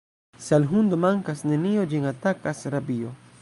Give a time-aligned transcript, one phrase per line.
[0.45, 3.15] Se al hundo mankas nenio, ĝin atakas rabio.